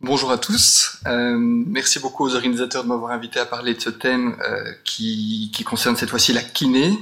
[0.00, 0.98] Bonjour à tous.
[1.08, 5.50] Euh, merci beaucoup aux organisateurs de m'avoir invité à parler de ce thème euh, qui,
[5.66, 6.96] concerne cette fois-ci la kiné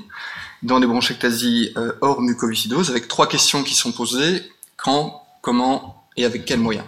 [0.63, 4.51] dans les bronchectasies euh, hors mucoviscidose avec trois questions qui sont posées.
[4.79, 6.87] Quand, comment et avec quels moyens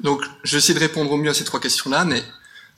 [0.00, 2.22] Donc, je vais essayer de répondre au mieux à ces trois questions-là, mais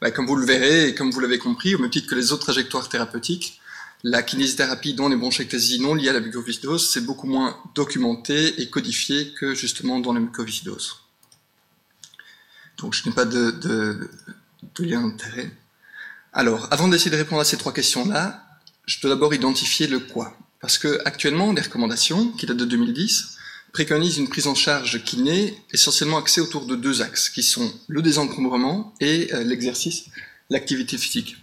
[0.01, 2.33] bah, comme vous le verrez et comme vous l'avez compris, au même titre que les
[2.33, 3.61] autres trajectoires thérapeutiques,
[4.03, 8.69] la kinésithérapie dans les bronchectasies non liées à la mucoviscidose, c'est beaucoup moins documenté et
[8.71, 11.10] codifié que justement dans la mucoviscidose.
[12.81, 14.11] Donc je n'ai pas de,
[14.79, 15.51] lien d'intérêt.
[16.33, 18.47] Alors, avant d'essayer de répondre à ces trois questions-là,
[18.87, 20.37] je dois d'abord identifier le quoi.
[20.61, 23.37] Parce que actuellement, les recommandations, qui datent de 2010,
[23.73, 28.03] préconisent une prise en charge kiné essentiellement axée autour de deux axes, qui sont le
[28.03, 30.07] désencombrement et euh, l'exercice,
[30.49, 31.37] l'activité physique.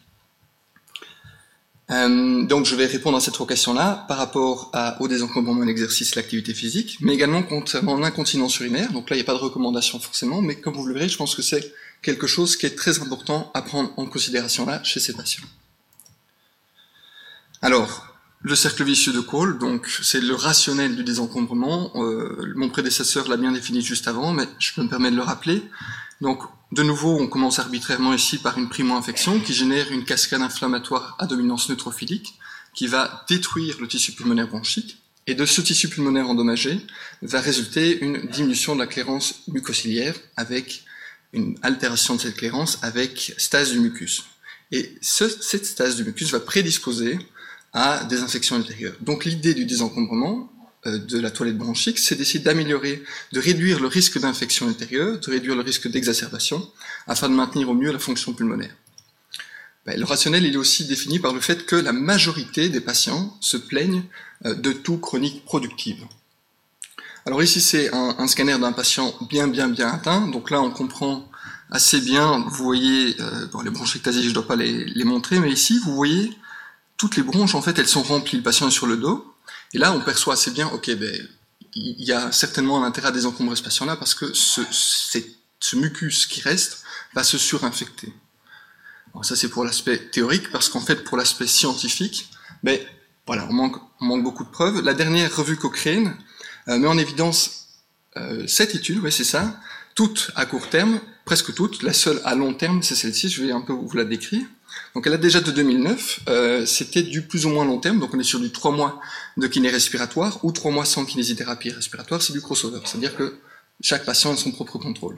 [1.90, 6.98] Euh, donc je vais répondre à cette questions-là par rapport au désencombrement l'exercice, l'activité physique,
[7.00, 8.92] mais également concernant l'incontinence urinaire.
[8.92, 11.18] Donc là, il n'y a pas de recommandation forcément, mais comme vous le verrez, je
[11.18, 15.00] pense que c'est quelque chose qui est très important à prendre en considération là chez
[15.00, 15.48] ces patients.
[17.62, 18.17] Alors,
[18.48, 21.92] le cercle vicieux de Cole, donc c'est le rationnel du désencombrement.
[21.96, 25.64] Euh, mon prédécesseur l'a bien défini juste avant, mais je me permets de le rappeler.
[26.22, 31.16] Donc, de nouveau, on commence arbitrairement ici par une primo-infection qui génère une cascade inflammatoire
[31.20, 32.36] à dominance neutrophilique
[32.74, 34.98] qui va détruire le tissu pulmonaire bronchique.
[35.28, 36.80] Et de ce tissu pulmonaire endommagé
[37.22, 40.86] va résulter une diminution de la clairance mucociliaire avec
[41.34, 44.24] une altération de cette clairance avec stase du mucus.
[44.72, 47.20] Et cette stase du mucus va prédisposer
[47.78, 48.96] à des infections ultérieures.
[49.02, 50.52] Donc l'idée du désencombrement,
[50.88, 53.04] euh, de la toilette bronchique, c'est d'essayer d'améliorer,
[53.34, 56.68] de réduire le risque d'infection ultérieure, de réduire le risque d'exacerbation,
[57.06, 58.76] afin de maintenir au mieux la fonction pulmonaire.
[59.86, 63.38] Ben, le rationnel il est aussi défini par le fait que la majorité des patients
[63.42, 64.04] se plaignent
[64.46, 66.04] euh, de toux chronique productive.
[67.28, 71.30] Alors ici c'est un, scanner d'un patient bien bien bien atteint, donc là on comprend
[71.70, 75.52] assez bien, vous voyez, euh, bon, les bronchectasies je ne dois pas les montrer, mais
[75.52, 76.32] ici vous voyez
[76.98, 79.34] toutes les bronches en fait elles sont remplies, le patient est sur le dos,
[79.74, 81.28] et là, on perçoit assez bien, ok, ben,
[81.76, 86.42] il y a certainement un intérêt à désencombrer ce patient-là parce que ce, mucus qui
[86.42, 88.14] reste va se surinfecter.
[89.14, 92.30] Alors ça, c'est pour l'aspect théorique, parce qu'en fait, pour l'aspect scientifique,
[92.64, 92.80] ben,
[93.26, 94.82] voilà, on manque, on manque beaucoup de preuves.
[94.82, 96.18] La dernière revue Cochrane
[96.70, 97.68] euh, met en évidence
[98.16, 99.60] euh, cette étude, oui, c'est ça,
[99.96, 101.84] toutes à court terme, presque toutes.
[101.84, 104.46] La seule à long terme, c'est celle-ci, je vais un peu vous la décrire.
[104.96, 108.14] Donc elle a déjà de 2009, euh, c'était du plus ou moins long terme, donc
[108.14, 109.00] on est sur du 3 mois
[109.38, 113.40] de kiné respiratoire ou 3 mois sans kinésithérapie respiratoire, c'est du crossover, c'est-à-dire que
[113.82, 115.18] chaque patient a son propre contrôle.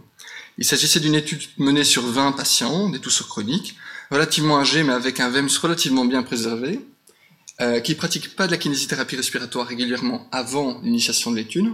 [0.57, 3.75] Il s'agissait d'une étude menée sur 20 patients, des tousseurs chroniques,
[4.11, 6.81] relativement âgés mais avec un VEMS relativement bien préservé,
[7.61, 11.73] euh, qui ne pratiquent pas de la kinésithérapie respiratoire régulièrement avant l'initiation de l'étude.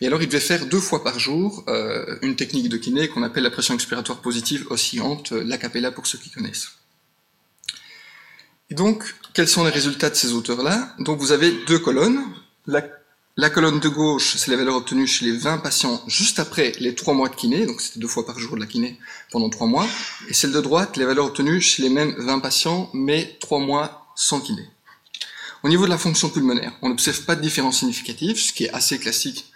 [0.00, 3.22] Et alors, il devait faire deux fois par jour euh, une technique de kiné qu'on
[3.22, 6.77] appelle la pression expiratoire positive oscillante, euh, l'acapella pour ceux qui connaissent.
[8.70, 10.94] Et donc, quels sont les résultats de ces auteurs-là?
[10.98, 12.20] Donc, vous avez deux colonnes.
[12.66, 16.94] La, colonne de gauche, c'est les valeurs obtenues chez les 20 patients juste après les
[16.94, 18.98] trois mois de kiné, donc c'était deux fois par jour de la kiné
[19.30, 19.86] pendant trois mois.
[20.28, 24.06] Et celle de droite, les valeurs obtenues chez les mêmes 20 patients, mais trois mois
[24.16, 24.68] sans kiné.
[25.62, 28.70] Au niveau de la fonction pulmonaire, on n'observe pas de différence significative, ce qui est
[28.70, 29.46] assez classique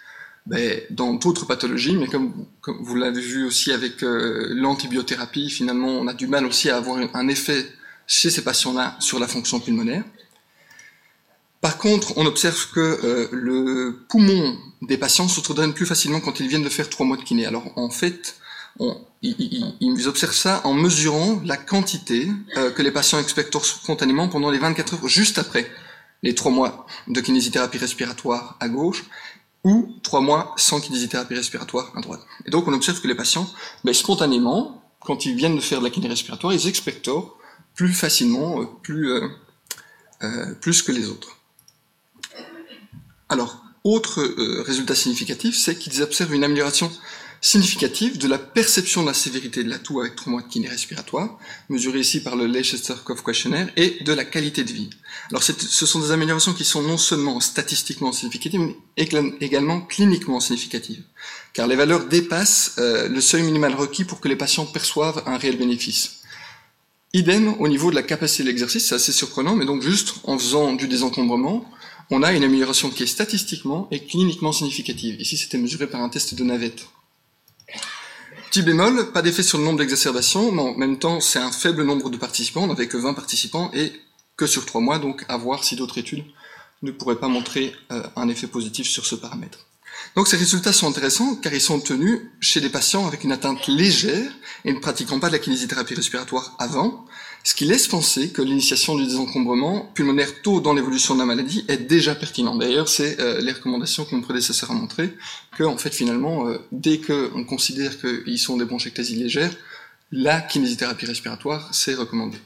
[0.45, 6.07] ben, dans d'autres pathologies, mais comme, vous l'avez vu aussi avec euh, l'antibiothérapie, finalement, on
[6.07, 7.65] a du mal aussi à avoir un effet
[8.07, 10.03] chez ces patients-là sur la fonction pulmonaire.
[11.61, 16.39] Par contre, on observe que euh, le poumon des patients se redonne plus facilement quand
[16.41, 17.45] ils viennent de faire trois mois de kiné.
[17.45, 18.35] Alors en fait,
[18.79, 22.27] on, ils, observent ça en mesurant la quantité
[22.57, 25.69] euh, que les patients expectent spontanément pendant les 24 heures juste après
[26.21, 29.05] les trois mois de kinésithérapie respiratoire à gauche
[29.63, 32.21] ou trois mois sans kinésithérapie respiratoire à droite.
[32.45, 33.47] Et donc on observe que les patients,
[33.85, 37.37] ben, spontanément, quand ils viennent de faire de la kiné respiratoire, ils expectorent
[37.75, 39.27] plus facilement, euh, plus, euh,
[40.23, 41.37] euh, plus que les autres.
[43.29, 44.23] Alors, autre
[44.65, 46.89] résultat significatif, c'est qu'ils observent une amélioration
[47.41, 51.37] significative de la perception de la sévérité de la toux avec de kiné respiratoire,
[51.67, 54.89] mesurée ici par le Leicester-Cove Questionnaire, et de la qualité de vie.
[55.31, 58.77] Alors ce sont des améliorations qui sont non seulement statistiquement significatives, mais
[59.41, 61.03] également cliniquement significatives,
[61.53, 65.57] car les valeurs dépassent le seuil minimal requis pour que les patients perçoivent un réel
[65.57, 66.22] bénéfice.
[67.15, 70.37] Idem au niveau de la capacité de l'exercice, c'est assez surprenant, mais donc juste en
[70.37, 71.63] faisant du désencombrement,
[72.09, 75.21] on a une amélioration qui est statistiquement et cliniquement significative.
[75.21, 76.87] Ici, c'était mesuré par un test de navette.
[78.49, 81.83] Petit bémol, pas d'effet sur le nombre d'exacerbations, mais en même temps, c'est un faible
[81.83, 83.93] nombre de participants, on n'avait que 20 participants et
[84.35, 86.25] que sur 3 mois, donc à voir si d'autres études
[86.81, 89.67] ne pourraient pas montrer euh, un effet positif sur ce paramètre.
[90.15, 93.67] Donc ces résultats sont intéressants car ils sont obtenus chez des patients avec une atteinte
[93.67, 94.31] légère
[94.65, 97.05] et ne pratiquant pas de la kinésithérapie respiratoire avant,
[97.43, 101.65] ce qui laisse penser que l'initiation du désencombrement pulmonaire tôt dans l'évolution de la maladie
[101.67, 102.55] est déjà pertinent.
[102.55, 105.13] D'ailleurs, c'est euh, les recommandations que mon prédécesseur a montré,
[105.57, 109.53] que fait finalement, euh, dès qu'on considère qu'ils sont des bronchectasies légères,
[110.11, 112.37] la kinésithérapie respiratoire, c'est recommandé.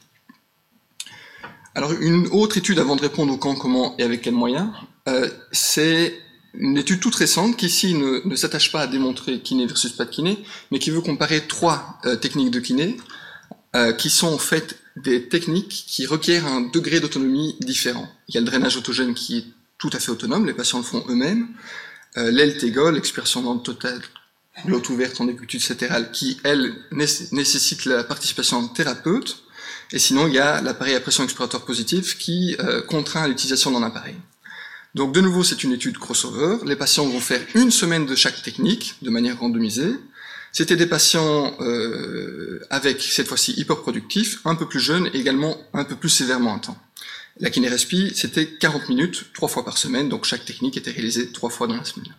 [1.76, 4.72] Alors une autre étude avant de répondre au quand, comment et avec quels moyens,
[5.08, 6.20] euh, c'est
[6.58, 10.10] une étude toute récente qui ici ne, s'attache pas à démontrer kiné versus pas de
[10.10, 12.98] kiné, mais qui veut comparer trois techniques de kiné,
[13.98, 18.08] qui sont en fait des techniques qui requièrent un degré d'autonomie différent.
[18.28, 19.46] Il y a le drainage autogène qui est
[19.78, 21.50] tout à fait autonome, les patients le font eux-mêmes.
[22.18, 24.02] Euh, L'LTGOL, l'expiration dans totale,
[24.66, 29.44] l'auto ouverte en écoute latérale, qui, elle, nécessite la participation d'un thérapeute.
[29.92, 33.84] Et sinon, il y a l'appareil à pression exploratoire positive qui euh, contraint l'utilisation d'un
[33.84, 34.16] appareil.
[34.98, 36.58] Donc, de nouveau, c'est une étude crossover.
[36.66, 39.94] Les patients vont faire une semaine de chaque technique, de manière randomisée.
[40.52, 45.84] C'était des patients euh, avec, cette fois-ci, hyperproductifs, un peu plus jeunes et également un
[45.84, 46.78] peu plus sévèrement atteints.
[47.40, 51.52] La kinérespi, c'était 40 minutes, trois fois par semaine, donc chaque technique était réalisée trois
[51.52, 52.16] fois dans la semaine.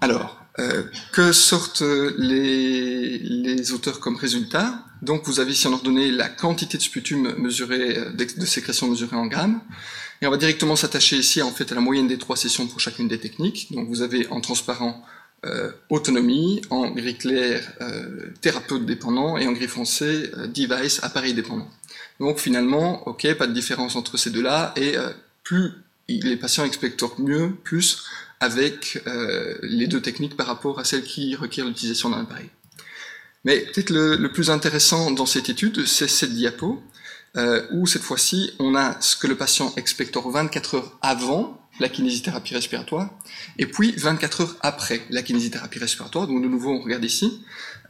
[0.00, 1.82] Alors, euh, que sortent
[2.16, 4.82] les, les, auteurs comme résultat?
[5.02, 9.16] Donc, vous avez ici en ordonnée la quantité de sputum mesurée, euh, de sécrétion mesurée
[9.16, 9.60] en grammes.
[10.22, 12.80] Et on va directement s'attacher ici en fait à la moyenne des trois sessions pour
[12.80, 13.72] chacune des techniques.
[13.72, 15.04] Donc, vous avez en transparent
[15.44, 21.34] euh, autonomie, en gris clair euh, thérapeute dépendant et en gris foncé euh, device appareil
[21.34, 21.68] dépendant.
[22.20, 24.96] Donc finalement, ok, pas de différence entre ces deux-là et
[25.44, 25.72] plus
[26.08, 28.02] les patients expectent mieux, plus
[28.40, 28.98] avec
[29.62, 32.48] les deux techniques par rapport à celles qui requièrent l'utilisation d'un appareil.
[33.44, 36.82] Mais peut-être le, plus intéressant dans cette étude, c'est cette diapo,
[37.72, 42.54] où cette fois-ci, on a ce que le patient expecteur 24 heures avant la kinésithérapie
[42.54, 43.10] respiratoire,
[43.58, 47.42] et puis 24 heures après la kinésithérapie respiratoire, donc de nouveau on regarde ici,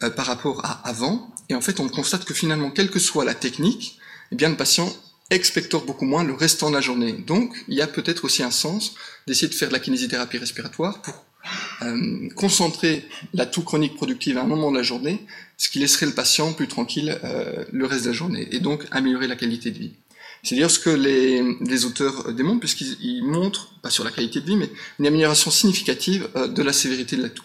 [0.02, 3.24] euh, par rapport à avant, et en fait on constate que finalement, quelle que soit
[3.24, 3.98] la technique,
[4.32, 4.92] eh bien le patient
[5.30, 7.12] expectore beaucoup moins le restant de la journée.
[7.12, 8.94] Donc il y a peut-être aussi un sens
[9.26, 11.14] d'essayer de faire de la kinésithérapie respiratoire pour
[11.82, 13.04] euh, concentrer
[13.34, 15.24] la toux chronique productive à un moment de la journée,
[15.56, 18.86] ce qui laisserait le patient plus tranquille euh, le reste de la journée, et donc
[18.90, 19.92] améliorer la qualité de vie.
[20.42, 24.56] C'est dire ce que les, auteurs démontrent, puisqu'ils montrent, pas sur la qualité de vie,
[24.56, 27.44] mais une amélioration significative euh, de la sévérité de la toux.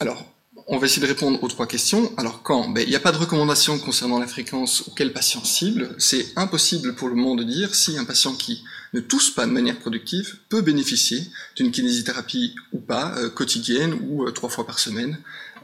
[0.00, 0.26] Alors,
[0.66, 2.12] on va essayer de répondre aux trois questions.
[2.16, 2.68] Alors quand?
[2.68, 5.94] Ben, Il n'y a pas de recommandation concernant la fréquence ou quel patient cible.
[5.98, 9.52] C'est impossible pour le moment de dire si un patient qui ne tousse pas de
[9.52, 11.22] manière productive peut bénéficier
[11.56, 15.18] d'une kinésithérapie ou pas, euh, quotidienne ou euh, trois fois par semaine,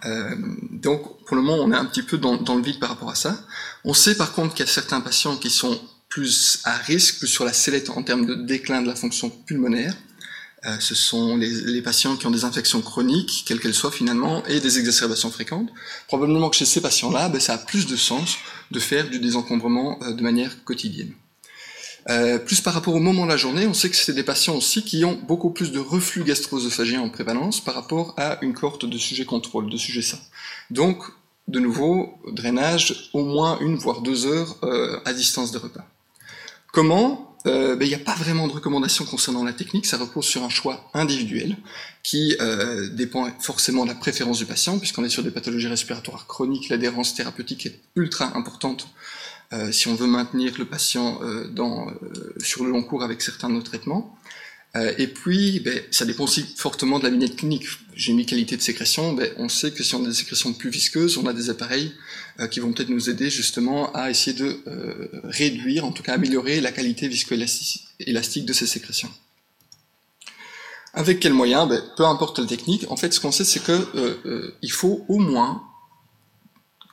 [0.05, 0.35] euh,
[0.73, 3.15] donc, pour le moment, on est un petit peu dans, le vide par rapport à
[3.15, 3.39] ça.
[3.85, 7.29] On sait par contre qu'il y a certains patients qui sont plus à risque, plus
[7.29, 9.95] sur la sellette en termes de déclin de la fonction pulmonaire.
[10.65, 14.59] Euh, ce sont les, patients qui ont des infections chroniques, quelles qu'elles soient finalement, et
[14.61, 15.69] des exacerbations fréquentes.
[16.09, 18.37] Probablement que chez ces patients-là, ben, ça a plus de sens
[18.71, 21.13] de faire du désencombrement euh, de manière quotidienne.
[22.09, 24.55] Euh, plus par rapport au moment de la journée, on sait que c'est des patients
[24.55, 28.85] aussi qui ont beaucoup plus de reflux gastro-œsophagien en prévalence par rapport à une cohorte
[28.85, 30.21] de sujets contrôle, de sujets sains.
[30.71, 31.03] Donc,
[31.49, 35.85] de nouveau, drainage au moins une voire deux heures euh, à distance des repas.
[36.73, 40.25] Comment euh, ben, Il n'y a pas vraiment de recommandation concernant la technique, ça repose
[40.25, 41.57] sur un choix individuel
[42.03, 42.37] qui
[42.93, 47.15] dépend forcément de la préférence du patient, puisqu'on est sur des pathologies respiratoires chroniques, l'adhérence
[47.15, 48.87] thérapeutique est ultra importante
[49.53, 53.23] euh, si on veut maintenir le patient euh, dans, euh, sur le long cours avec
[53.23, 54.17] certains de nos traitements.
[54.99, 57.67] Et puis, ben, ça dépend aussi fortement de la vignette clinique.
[57.95, 60.71] J'ai mis qualité de sécrétion, ben, on sait que si on a des sécrétions plus
[60.71, 61.93] visqueuses, on a des appareils
[62.51, 64.61] qui vont peut-être nous aider justement à essayer de
[65.25, 69.11] réduire, en tout cas améliorer la qualité viscoélastique de ces sécrétions.
[70.93, 71.69] Avec quels moyens?
[71.69, 75.19] Ben, Peu importe la technique, en fait ce qu'on sait c'est que il faut au
[75.19, 75.63] moins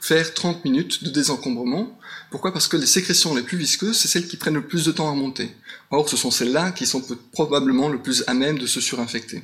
[0.03, 1.97] faire 30 minutes de désencombrement.
[2.29, 2.51] Pourquoi?
[2.51, 5.09] Parce que les sécrétions les plus visqueuses, c'est celles qui prennent le plus de temps
[5.09, 5.55] à monter.
[5.91, 9.43] Or, ce sont celles-là qui sont probablement le plus à même de se surinfecter.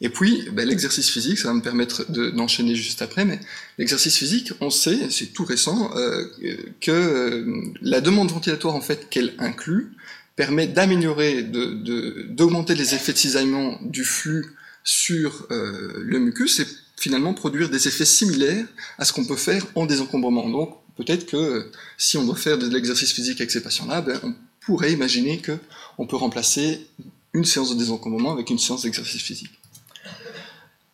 [0.00, 3.38] Et puis, ben, l'exercice physique, ça va me permettre d'enchaîner juste après, mais
[3.76, 6.24] l'exercice physique, on sait, c'est tout récent, euh,
[6.80, 9.92] que euh, la demande ventilatoire en fait qu'elle inclut
[10.36, 16.66] permet d'améliorer, d'augmenter les effets de cisaillement du flux sur euh, le mucus et
[17.02, 18.64] finalement produire des effets similaires
[18.96, 20.48] à ce qu'on peut faire en désencombrement.
[20.48, 21.68] Donc peut-être que
[21.98, 26.06] si on doit faire de l'exercice physique avec ces patients-là, ben, on pourrait imaginer qu'on
[26.06, 26.86] peut remplacer
[27.34, 29.50] une séance de désencombrement avec une séance d'exercice physique.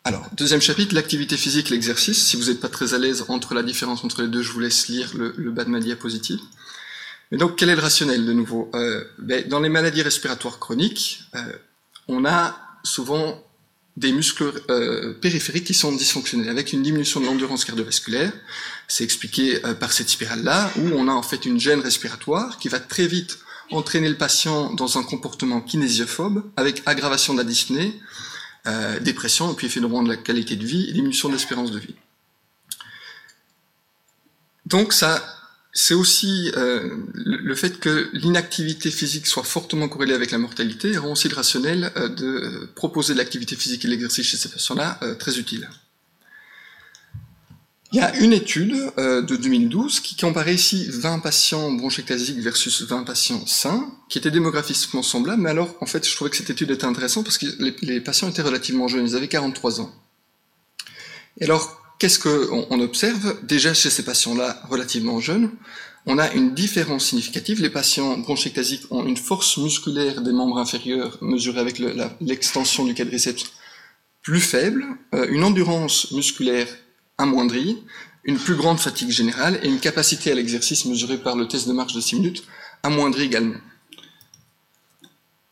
[0.03, 2.25] Alors, deuxième chapitre, l'activité physique, l'exercice.
[2.25, 4.61] Si vous n'êtes pas très à l'aise entre la différence entre les deux, je vous
[4.61, 6.39] laisse lire le, bas de ma diapositive.
[7.31, 8.71] Mais donc, quel est le rationnel de nouveau?
[8.73, 11.39] Euh, ben, Dans les maladies respiratoires chroniques, euh,
[12.07, 13.43] on a souvent
[13.97, 18.31] des muscles euh, périphériques qui sont dysfonctionnels, avec une diminution de l'endurance cardiovasculaire.
[18.87, 22.69] C'est expliqué euh, par cette spirale-là, où on a en fait une gêne respiratoire qui
[22.69, 23.39] va très vite
[23.71, 27.99] entraîner le patient dans un comportement kinésiophobe, avec aggravation de la dyspnée,
[28.67, 31.79] euh, dépression, et puis effet de la qualité de vie et diminution de l'espérance de
[31.79, 31.95] vie.
[34.65, 35.38] Donc ça
[35.71, 41.11] c'est aussi euh, le fait que l'inactivité physique soit fortement corrélée avec la mortalité rend
[41.11, 45.13] aussi le rationnel euh, de proposer de l'activité physique et l'exercice chez ces patients-là euh,
[45.13, 45.69] très utile.
[47.91, 53.03] Il y a une étude de 2012 qui comparait ici 20 patients bronchectasiques versus 20
[53.03, 56.69] patients sains, qui étaient démographiquement semblables, mais alors en fait je trouvais que cette étude
[56.69, 59.91] était intéressante parce que les, les patients étaient relativement jeunes, ils avaient 43 ans.
[61.39, 65.51] Et alors Qu'est-ce qu'on observe Déjà chez ces patients-là relativement jeunes,
[66.05, 67.61] on a une différence significative.
[67.61, 71.77] Les patients bronchectasiques ont une force musculaire des membres inférieurs mesurée avec
[72.21, 73.51] l'extension du quadriceps
[74.21, 76.67] plus faible, euh, une endurance musculaire
[77.17, 77.77] amoindrie,
[78.23, 81.73] une plus grande fatigue générale et une capacité à l'exercice mesurée par le test de
[81.73, 82.43] marche de 6 minutes
[82.81, 83.59] amoindrie également.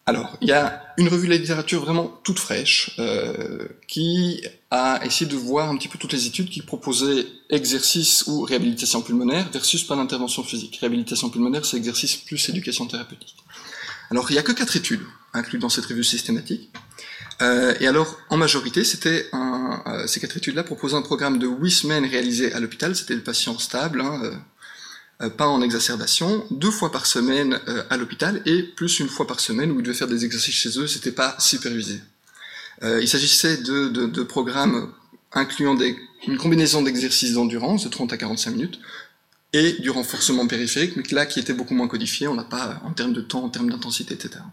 [0.06, 5.00] Alors, il y a une revue de la littérature vraiment toute fraîche euh, qui a
[5.06, 9.50] essayé de voir un petit peu toutes les études qui proposaient exercice ou réhabilitation pulmonaire
[9.52, 10.78] versus pas d'intervention physique.
[10.82, 13.36] Réhabilitation pulmonaire, c'est exercice plus éducation thérapeutique.
[14.12, 16.70] Alors, il n'y a que quatre études incluses dans cette revue systématique.
[17.42, 21.72] Euh, et alors, en majorité, c'était euh, ces quatre études-là proposaient un programme de huit
[21.72, 22.96] semaines réalisé à l'hôpital.
[22.96, 24.32] C'était des patients stables, hein, euh,
[25.22, 29.26] euh, pas en exacerbation, deux fois par semaine euh, à l'hôpital et plus une fois
[29.26, 32.00] par semaine où ils devaient faire des exercices chez eux, c'était pas supervisé.
[32.84, 34.92] Euh, il s'agissait de, programmes
[35.34, 35.78] incluant
[36.28, 38.80] une combinaison d'exercices d'endurance de 30 à 45 minutes
[39.54, 42.92] et du renforcement périphérique, mais là qui était beaucoup moins codifié, on n'a pas en
[42.92, 44.44] termes de temps, en termes d'intensité, etc.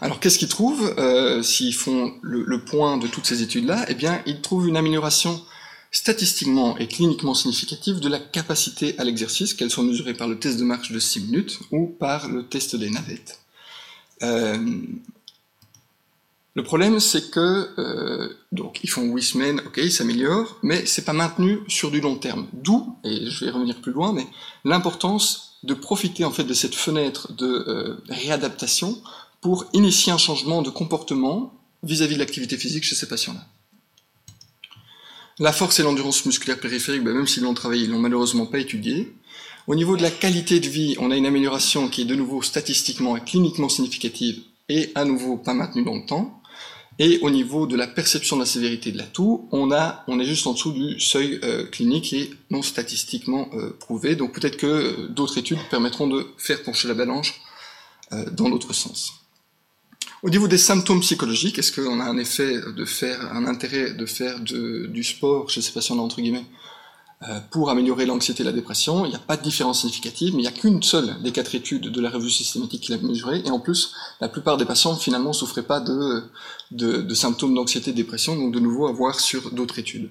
[0.00, 3.84] Alors qu'est-ce qu'ils trouvent euh, s'ils font le, le, point de toutes ces études-là?
[3.88, 5.42] Eh bien, ils trouvent une amélioration
[5.90, 10.58] statistiquement et cliniquement significative de la capacité à l'exercice, qu'elle soit mesurée par le test
[10.58, 13.40] de marche de 6 minutes ou par le test des navettes.
[14.22, 14.80] Euh,
[16.58, 21.04] le problème, c'est que euh, donc ils font 8 semaines, ok, ils s'améliorent, mais c'est
[21.04, 22.48] pas maintenu sur du long terme.
[22.52, 24.26] D'où, et je vais revenir plus loin, mais
[24.64, 29.00] l'importance de profiter en fait de cette fenêtre de euh, réadaptation
[29.40, 33.44] pour initier un changement de comportement vis-à-vis -vis de l'activité physique chez ces patients-là.
[35.38, 38.58] La force et l'endurance musculaire périphérique, ben, même s'ils l'ont travaillé, ils l'ont malheureusement pas
[38.58, 39.14] étudié.
[39.68, 42.42] Au niveau de la qualité de vie, on a une amélioration qui est de nouveau
[42.42, 46.37] statistiquement et cliniquement significative et à nouveau pas maintenue dans le temps.
[47.00, 50.18] Et au niveau de la perception de la sévérité de la toux, on, a, on
[50.18, 54.16] est juste en dessous du seuil euh, clinique et non statistiquement euh, prouvé.
[54.16, 57.32] Donc peut-être que euh, d'autres études permettront de faire pencher la balance
[58.32, 59.12] dans l'autre sens.
[60.22, 64.06] Au niveau des symptômes psychologiques, est-ce qu'on a un effet de faire, un intérêt de
[64.06, 66.46] faire du sport chez ces patients-là, entre guillemets,
[67.50, 70.42] pour améliorer l'anxiété et la dépression Il n'y a pas de différence significative, mais il
[70.42, 73.50] n'y a qu'une seule des quatre études de la revue systématique qui l'a mesuré, et
[73.50, 77.96] en plus, la plupart des patients, finalement, ne souffraient pas de, symptômes d'anxiété et de
[77.96, 80.10] dépression, donc de nouveau à voir sur d'autres études.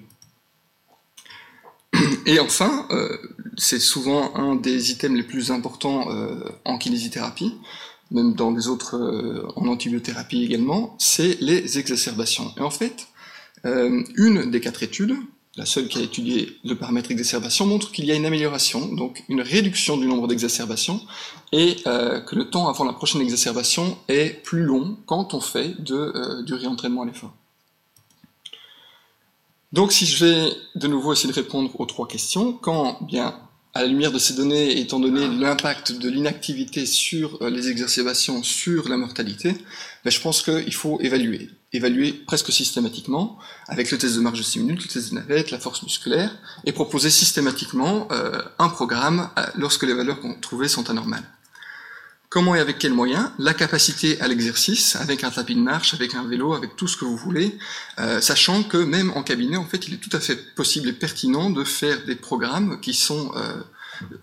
[2.26, 3.16] Et enfin, euh,
[3.56, 7.54] c'est souvent un des items les plus importants euh, en kinésithérapie,
[8.10, 12.52] même dans les autres, euh, en antibiothérapie également, c'est les exacerbations.
[12.56, 13.08] Et en fait,
[13.66, 15.16] euh, une des quatre études,
[15.58, 19.24] la seule qui a étudié le paramètre exacerbation, montre qu'il y a une amélioration, donc
[19.28, 21.00] une réduction du nombre d'exacerbations,
[21.52, 25.74] et euh, que le temps avant la prochaine exacerbation est plus long quand on fait
[25.82, 27.34] de, du réentraînement à l'effort.
[29.72, 33.34] Donc si je vais de nouveau essayer de répondre aux trois questions, quand bien
[33.74, 38.44] à la lumière de ces données, étant donné l'impact de l'inactivité sur euh, les exacerbations,
[38.44, 39.52] sur la mortalité,
[40.04, 41.50] ben je pense qu'il faut évaluer.
[41.72, 45.50] Évaluer presque systématiquement, avec le test de marge de 6 minutes, le test de navette,
[45.50, 46.34] la force musculaire,
[46.64, 51.24] et proposer systématiquement euh, un programme euh, lorsque les valeurs qu'on trouvait sont anormales.
[52.30, 53.30] Comment et avec quels moyens?
[53.38, 56.98] La capacité à l'exercice, avec un tapis de marche, avec un vélo, avec tout ce
[56.98, 57.56] que vous voulez,
[57.98, 60.92] euh, sachant que même en cabinet, en fait, il est tout à fait possible et
[60.92, 63.62] pertinent de faire des programmes qui sont euh,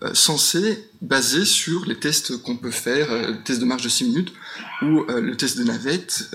[0.02, 3.88] euh censés baser sur les tests qu'on peut faire, euh, le test de marche de
[3.88, 4.32] 6 minutes
[4.82, 6.30] ou le test de navette.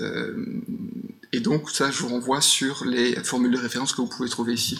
[1.32, 4.54] Et donc ça, je vous renvoie sur les formules de référence que vous pouvez trouver
[4.54, 4.78] ici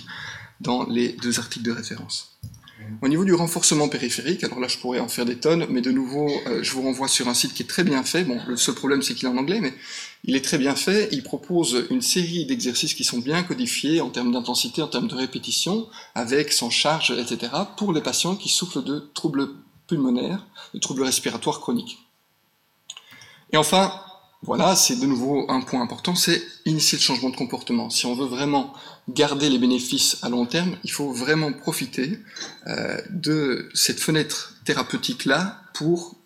[0.61, 2.38] dans les deux articles de référence.
[3.00, 5.90] Au niveau du renforcement périphérique, alors là je pourrais en faire des tonnes, mais de
[5.90, 8.25] nouveau euh, je vous renvoie sur un site qui est très bien fait.
[8.25, 9.73] Bon, le seul problème c'est qu'il est en anglais, mais
[10.25, 11.09] il est très bien fait.
[11.12, 15.14] Il propose une série d'exercices qui sont bien codifiés en termes d'intensité, en termes de
[15.14, 19.49] répétition, avec sans charge, etc., pour les patients qui souffrent de troubles
[19.87, 21.99] pulmonaires, de troubles respiratoires chroniques.
[23.52, 23.92] Et enfin,
[24.45, 27.91] voilà, c'est de nouveau un point important, c'est initier le changement de comportement.
[27.91, 28.73] Si on veut vraiment
[29.09, 32.19] garder les bénéfices à long terme, il faut vraiment profiter
[32.67, 36.17] euh, de cette fenêtre thérapeutique-là pour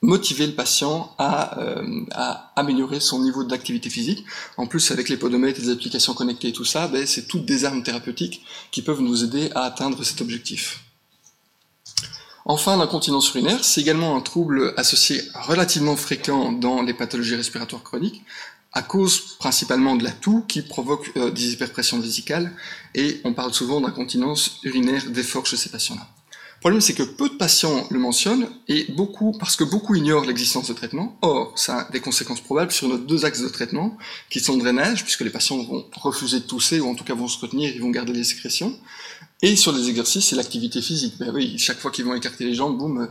[0.00, 4.24] motiver le patient à, euh, à améliorer son niveau d'activité physique.
[4.56, 7.66] En plus, avec les podomètres, les applications connectées et tout ça, ben, c'est toutes des
[7.66, 10.85] armes thérapeutiques qui peuvent nous aider à atteindre cet objectif.
[12.48, 18.22] Enfin, l'incontinence urinaire, c'est également un trouble associé relativement fréquent dans les pathologies respiratoires chroniques,
[18.72, 22.52] à cause principalement de la toux qui provoque euh, des hyperpressions vésicales,
[22.94, 26.06] et on parle souvent d'incontinence urinaire d'effort chez ces patients-là.
[26.56, 30.24] Le problème, c'est que peu de patients le mentionnent, et beaucoup, parce que beaucoup ignorent
[30.24, 31.18] l'existence de traitement.
[31.22, 33.98] Or, ça a des conséquences probables sur nos deux axes de traitement,
[34.30, 37.14] qui sont le drainage, puisque les patients vont refuser de tousser, ou en tout cas
[37.14, 38.78] vont se retenir, ils vont garder les sécrétions,
[39.42, 41.14] et sur les exercices, c'est l'activité physique.
[41.18, 43.06] Ben oui, chaque fois qu'ils vont écarter les jambes, boum, euh,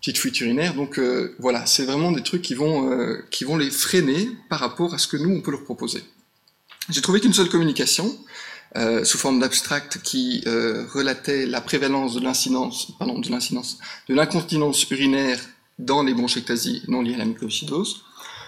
[0.00, 0.74] petite fuite urinaire.
[0.74, 4.60] Donc euh, voilà, c'est vraiment des trucs qui vont, euh, qui vont les freiner par
[4.60, 6.04] rapport à ce que nous, on peut leur proposer.
[6.90, 8.16] J'ai trouvé qu'une seule communication,
[9.04, 15.40] sous forme d'abstract, qui relatait la prévalence de l'incidence, pardon, de l'incidence, de l'incontinence urinaire
[15.80, 18.04] dans les bronchectasies non liées à la mycocidose.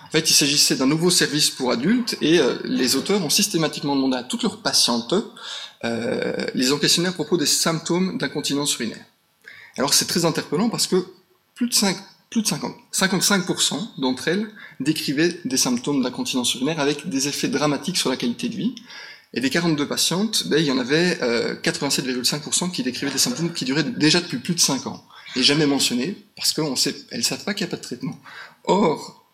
[0.08, 4.16] En fait, il s'agissait d'un nouveau service pour adultes et les auteurs ont systématiquement demandé
[4.16, 5.14] à toutes leurs patientes
[5.84, 9.04] euh, les ont questionnés à propos des symptômes d'incontinence urinaire.
[9.76, 11.06] Alors c'est très interpellant parce que
[11.54, 11.96] plus de, 5,
[12.30, 14.48] plus de 50, 55% d'entre elles
[14.80, 18.74] décrivaient des symptômes d'incontinence urinaire avec des effets dramatiques sur la qualité de vie.
[19.34, 23.52] Et des 42 patientes, ben, il y en avait euh, 87,5% qui décrivaient des symptômes
[23.52, 25.04] qui duraient déjà depuis plus de 5 ans.
[25.36, 28.18] Et jamais mentionnés, parce qu'elles ne savent pas qu'il n'y a pas de traitement.
[28.64, 29.27] Or,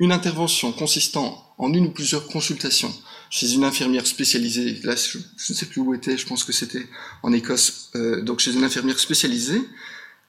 [0.00, 2.92] une intervention consistant en une ou plusieurs consultations
[3.28, 6.86] chez une infirmière spécialisée, là je, ne sais plus où était, je pense que c'était
[7.22, 9.60] en Écosse, euh, donc chez une infirmière spécialisée,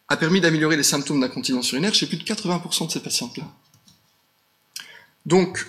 [0.07, 3.49] a permis d'améliorer les symptômes d'incontinence urinaire chez plus de 80% de ces patientes-là.
[5.25, 5.67] Donc,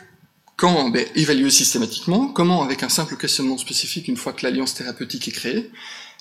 [0.57, 5.29] quand ben, évaluer systématiquement, comment avec un simple questionnement spécifique une fois que l'alliance thérapeutique
[5.29, 5.71] est créée,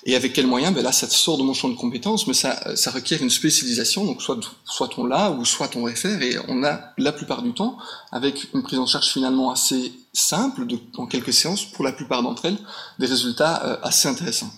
[0.04, 0.74] et avec quels moyens?
[0.74, 4.04] Ben Là, ça sort de mon champ de compétences, mais ça, ça requiert une spécialisation,
[4.04, 7.52] donc soit, soit on l'a, ou soit on réfère, et on a la plupart du
[7.52, 7.78] temps,
[8.10, 12.46] avec une prise en charge finalement assez simple, en quelques séances, pour la plupart d'entre
[12.46, 12.58] elles,
[12.98, 14.50] des résultats euh, assez intéressants.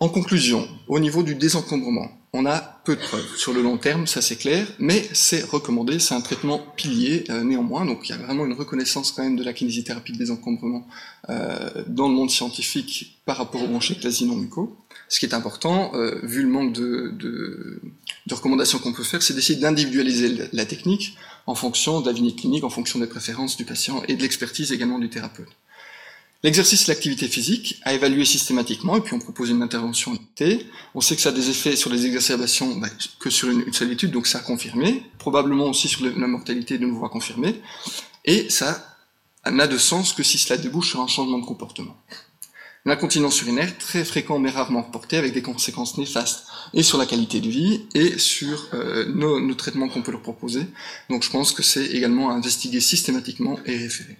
[0.00, 3.36] En conclusion, au niveau du désencombrement, on a peu de preuves.
[3.36, 7.44] Sur le long terme, ça c'est clair, mais c'est recommandé, c'est un traitement pilier euh,
[7.44, 10.86] néanmoins, donc il y a vraiment une reconnaissance quand même de la kinésithérapie de désencombrement
[11.28, 14.78] euh, dans le monde scientifique par rapport aux bronchectasie non muco.
[15.08, 17.82] Ce qui est important, euh, vu le manque de, de,
[18.26, 21.16] de recommandations qu'on peut faire, c'est d'essayer d'individualiser la technique
[21.46, 24.98] en fonction de la clinique, en fonction des préférences du patient et de l'expertise également
[24.98, 25.48] du thérapeute.
[26.44, 30.66] L'exercice et l'activité physique, à évaluer systématiquement, et puis on propose une intervention T.
[30.94, 32.88] On sait que ça a des effets sur les exacerbations bah,
[33.20, 35.04] que sur une, seule étude, donc ça a confirmé.
[35.18, 37.60] Probablement aussi sur la mortalité, de nouveau à confirmer.
[38.24, 38.84] Et ça
[39.48, 41.96] n'a de sens que si cela débouche sur un changement de comportement.
[42.84, 47.40] L'incontinence urinaire, très fréquent mais rarement reporté, avec des conséquences néfastes et sur la qualité
[47.40, 50.66] de vie et sur euh, nos, nos traitements qu'on peut leur proposer.
[51.08, 54.18] Donc je pense que c'est également à investiguer systématiquement et référer.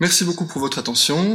[0.00, 1.28] Merci beaucoup pour votre attention.